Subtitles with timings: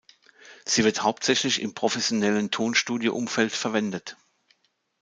[0.65, 4.17] Sie wird hauptsächlich im professionellen Tonstudio-Umfeld verwendet.